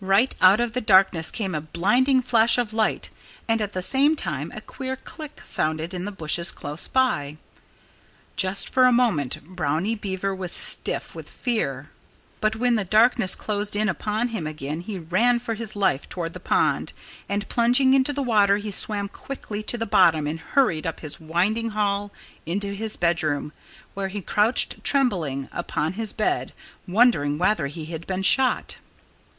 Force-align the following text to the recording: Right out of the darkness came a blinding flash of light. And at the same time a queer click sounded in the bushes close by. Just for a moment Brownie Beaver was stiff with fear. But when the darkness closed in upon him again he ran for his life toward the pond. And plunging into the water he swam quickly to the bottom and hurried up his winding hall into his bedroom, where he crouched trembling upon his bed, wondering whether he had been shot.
Right 0.00 0.34
out 0.40 0.58
of 0.58 0.72
the 0.72 0.80
darkness 0.80 1.30
came 1.30 1.54
a 1.54 1.60
blinding 1.60 2.22
flash 2.22 2.56
of 2.56 2.72
light. 2.72 3.10
And 3.46 3.60
at 3.60 3.74
the 3.74 3.82
same 3.82 4.16
time 4.16 4.50
a 4.54 4.62
queer 4.62 4.96
click 4.96 5.42
sounded 5.44 5.92
in 5.92 6.06
the 6.06 6.10
bushes 6.10 6.50
close 6.50 6.88
by. 6.88 7.36
Just 8.36 8.70
for 8.72 8.84
a 8.84 8.90
moment 8.90 9.44
Brownie 9.44 9.94
Beaver 9.94 10.34
was 10.34 10.50
stiff 10.50 11.14
with 11.14 11.28
fear. 11.28 11.90
But 12.40 12.56
when 12.56 12.76
the 12.76 12.86
darkness 12.86 13.34
closed 13.34 13.76
in 13.76 13.90
upon 13.90 14.28
him 14.28 14.46
again 14.46 14.80
he 14.80 14.98
ran 14.98 15.40
for 15.40 15.52
his 15.52 15.76
life 15.76 16.08
toward 16.08 16.32
the 16.32 16.40
pond. 16.40 16.94
And 17.28 17.46
plunging 17.50 17.92
into 17.92 18.14
the 18.14 18.22
water 18.22 18.56
he 18.56 18.70
swam 18.70 19.08
quickly 19.10 19.62
to 19.64 19.76
the 19.76 19.84
bottom 19.84 20.26
and 20.26 20.40
hurried 20.40 20.86
up 20.86 21.00
his 21.00 21.20
winding 21.20 21.68
hall 21.68 22.10
into 22.46 22.72
his 22.74 22.96
bedroom, 22.96 23.52
where 23.92 24.08
he 24.08 24.22
crouched 24.22 24.82
trembling 24.82 25.50
upon 25.52 25.92
his 26.00 26.14
bed, 26.14 26.54
wondering 26.88 27.36
whether 27.36 27.66
he 27.66 27.84
had 27.84 28.06
been 28.06 28.22
shot. 28.22 28.78